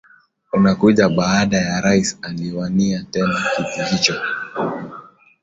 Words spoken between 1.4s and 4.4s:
ya rais aliwania tena kiti hicho